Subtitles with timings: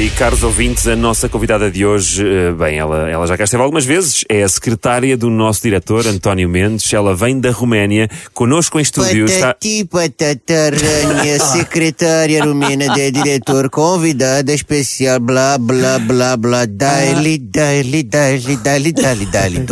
[0.00, 3.62] E caros ouvintes, a nossa convidada de hoje, eh, bem, ela, ela já cá esteve
[3.62, 6.90] algumas vezes, é a secretária do nosso diretor, António Mendes.
[6.90, 9.48] Ela vem da Roménia, connosco em estúdio está.
[9.48, 18.56] Patati patataranha, secretária rumena de diretor, convidada especial, blá, blá, blá, blá, dali, dali, dali,
[18.56, 19.66] dali, dali, dali,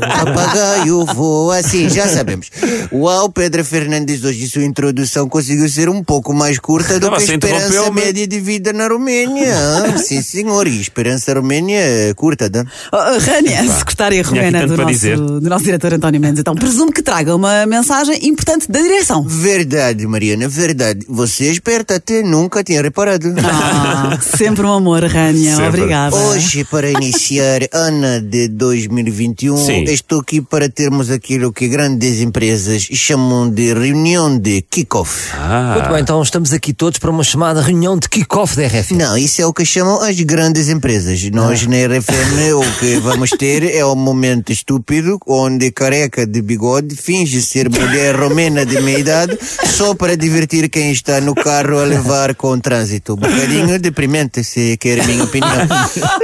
[0.00, 2.50] papagaio voa, assim, já sabemos.
[2.90, 7.30] Uau, Pedro Fernandes, hoje sua introdução conseguiu ser um pouco mais curta do Não, que
[7.30, 9.49] a esperança média de vida na Romênia.
[9.52, 12.64] Ah, Sim, senhor, e a esperança romênia é curta, né?
[12.92, 16.40] Oh, oh, Rania, secretária Tinha aqui romena do nosso, do nosso diretor António Mendes.
[16.40, 19.22] Então, presumo que traga uma mensagem importante da direção.
[19.26, 21.06] Verdade, Mariana, verdade.
[21.08, 23.34] Você é esperta, até nunca tinha reparado.
[23.44, 25.56] Ah, sempre um amor, Rania.
[25.56, 25.80] Sempre.
[25.82, 26.16] Obrigada.
[26.16, 29.84] Hoje, para iniciar ano de 2021, Sim.
[29.84, 35.30] estou aqui para termos aquilo que grandes empresas chamam de reunião de kick-off.
[35.34, 38.94] Ah, Muito bem, então estamos aqui todos para uma chamada reunião de kick-off da RF.
[38.94, 41.22] Não, isso é o que chamam as grandes empresas.
[41.30, 46.96] Nós na RFM o que vamos ter é um momento estúpido onde careca de bigode
[46.96, 51.84] finge ser mulher romena de meia idade só para divertir quem está no carro a
[51.84, 53.12] levar com o trânsito.
[53.12, 55.68] Um bocadinho deprimente, se quer a minha opinião.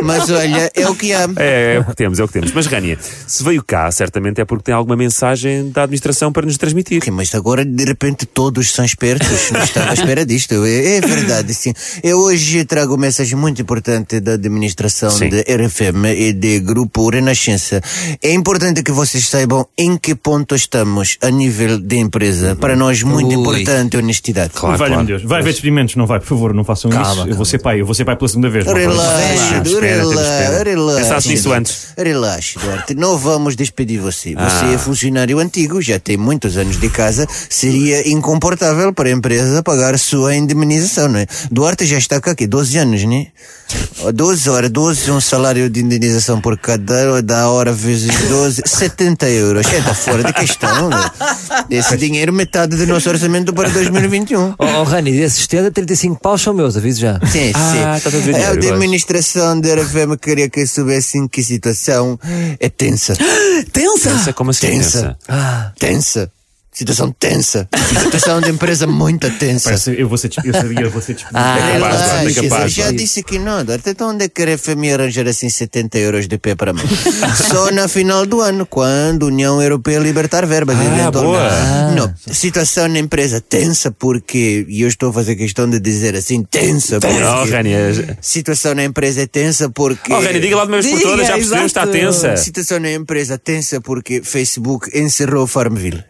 [0.03, 1.29] Mas olha, é o que há.
[1.37, 2.53] é, é o que temos, é o que temos.
[2.53, 6.57] Mas, Rania, se veio cá, certamente é porque tem alguma mensagem da administração para nos
[6.57, 6.99] transmitir.
[6.99, 9.51] Ok, Mas agora de repente todos são espertos.
[9.51, 10.65] Não estava à espera disto.
[10.65, 11.73] É, é verdade, sim.
[12.03, 15.29] Eu hoje trago uma mensagem muito importante da administração Sim.
[15.29, 17.81] da RFM e do Grupo Renascença.
[18.23, 22.57] É importante que vocês saibam em que ponto estamos a nível de empresa.
[22.57, 23.35] Para nós, muito Ui.
[23.35, 24.51] importante a honestidade.
[24.55, 25.07] Claro, Valha-me claro.
[25.07, 25.23] Deus.
[25.23, 27.13] Vai haver experimentos, não vai, por favor, não façam Calma, isso.
[27.13, 27.37] Eu calma.
[27.37, 28.65] vou ser pai, eu vou ser pai pela segunda vez.
[28.65, 31.03] relaxe, relaxe.
[31.03, 31.89] Pensaste nisso antes?
[31.97, 32.95] Relaxe, Duarte.
[32.95, 34.35] Não vamos despedir você.
[34.35, 34.73] Você Ah.
[34.75, 37.27] é funcionário antigo, já tem muitos anos de casa.
[37.51, 41.27] Seria incomportável para a empresa pagar sua indemnização, não é?
[41.51, 43.27] Duarte já está cá aqui 12 anos, né?
[44.15, 49.67] 12 horas, 12 um salário de indenização por cada da hora vezes 12, 70 euros.
[49.67, 51.11] É, está fora de questão, né?
[51.71, 54.55] Esse dinheiro, metade do nosso orçamento para 2021.
[54.59, 57.19] Oh, oh Rani, desses 70, 35 paus são meus, aviso já.
[57.27, 57.79] Sim, Ah, sim.
[57.83, 58.73] a a dinheiro, eu acho.
[58.75, 62.19] administração da RFM queria que soubessem que a situação
[62.61, 63.15] é tensa.
[63.73, 64.11] Tensa!
[64.11, 64.67] Pensa como assim?
[64.69, 65.17] Tensa.
[65.27, 65.73] pensa?
[65.79, 66.31] Tensa.
[66.77, 67.67] Situação tensa.
[68.03, 69.65] Situação de empresa muito tensa.
[69.71, 71.39] Parece, eu vou ser, des- eu sabia, eu vou ser despedido.
[71.43, 73.89] Ah, É capaz, Duarte, é Relaxa, capaz, já disse que não, Duarte.
[73.89, 74.47] Então onde é que a
[74.85, 76.83] ia arranjar assim 70 euros de pé para mim?
[77.51, 80.77] Só na final do ano, quando a União Europeia libertar verbas.
[80.77, 81.51] Ah, boa.
[81.97, 86.43] Não, situação na empresa tensa porque, e eu estou a fazer questão de dizer assim,
[86.43, 87.23] tensa porque...
[87.23, 88.19] Oh, Rania.
[88.21, 90.13] Situação na empresa é tensa porque...
[90.13, 92.37] Oh, diga lá de por todas, já percebemos, está tensa.
[92.37, 96.05] Situação na empresa tensa porque Facebook encerrou Farmville.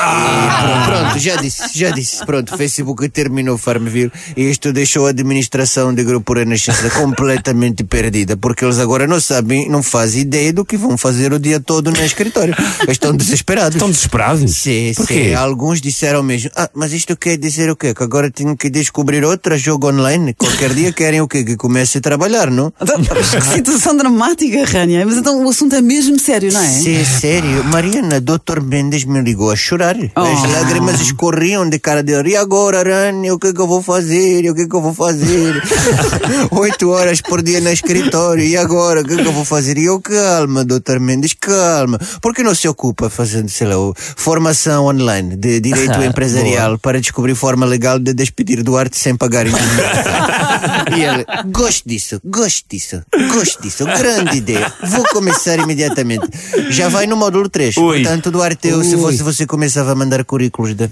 [0.00, 0.84] Ah.
[0.86, 2.24] Pronto, já disse, já disse.
[2.24, 8.64] Pronto, Facebook terminou Farmville e isto deixou a administração do Grupo Renascença completamente perdida, porque
[8.64, 12.00] eles agora não sabem, não fazem ideia do que vão fazer o dia todo no
[12.04, 12.54] escritório.
[12.80, 13.76] Eles estão desesperados.
[13.76, 14.56] Estão desesperados?
[14.56, 15.14] Sim, Por sim.
[15.14, 15.34] quê?
[15.36, 17.94] Alguns disseram mesmo, ah, mas isto quer dizer o quê?
[17.94, 20.34] Que agora tenho que descobrir outro jogo online?
[20.34, 21.44] Qualquer dia querem o quê?
[21.44, 22.72] Que comece a trabalhar, não?
[22.80, 25.04] Então, que situação dramática, Rania.
[25.04, 26.68] Mas então o assunto é mesmo sério, não é?
[26.68, 27.64] Sim, sério.
[27.64, 28.60] Mariana, Dr.
[28.62, 29.96] Mendes me ligou a chorar.
[29.96, 30.10] As
[30.42, 30.46] Oh.
[30.52, 32.30] lágrimas escorriam de cara dele.
[32.30, 34.50] E agora, Rani, o que é que eu vou fazer?
[34.50, 35.62] O que é que eu vou fazer?
[36.52, 38.44] Oito horas por dia no escritório.
[38.44, 39.78] E agora, o que é que eu vou fazer?
[39.78, 40.98] E eu, calma, Dr.
[41.00, 41.98] Mendes, calma.
[42.20, 47.34] Por que não se ocupa fazendo, sei lá, formação online de direito empresarial para descobrir
[47.34, 49.46] forma legal de despedir Duarte sem pagar?
[49.46, 54.72] E ele, gosto disso, gosto disso, gosto disso, grande ideia.
[54.84, 56.26] Vou começar imediatamente.
[56.70, 57.76] Já vai no módulo 3.
[57.76, 58.02] Ui.
[58.02, 60.88] Portanto, Duarte, eu, se fosse você, começava a mandar currículos de.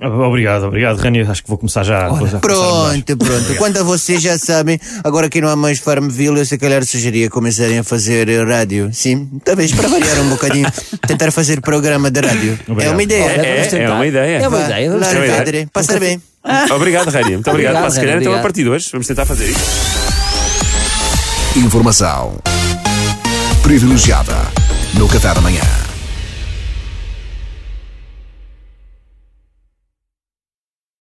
[0.00, 1.20] Obrigado, obrigado, Rani.
[1.20, 2.08] Acho que vou começar já.
[2.08, 3.02] vou já começar mais.
[3.04, 3.54] Pronto, pronto.
[3.56, 7.28] Quanto a vocês já sabem, agora que não há mais Farmville, eu se calhar sugeria
[7.28, 8.90] começarem a fazer eh, rádio.
[8.92, 10.66] Sim, talvez para variar um bocadinho,
[11.06, 12.58] tentar fazer programa de rádio.
[12.66, 12.94] É Obrigado.
[12.94, 13.24] uma ideia.
[13.24, 14.38] É, é, é uma ideia.
[14.38, 15.44] É uma Vá, ideia, vamos lá, tentar.
[15.44, 16.22] Pedro, Passar bem.
[16.74, 17.34] Obrigado, Rania.
[17.34, 17.72] Muito obrigado.
[17.74, 19.60] Obrigado, se calhar então a partir de hoje vamos tentar fazer isso.
[21.56, 22.38] Informação
[23.62, 24.36] privilegiada
[24.94, 25.81] no Café da manhã.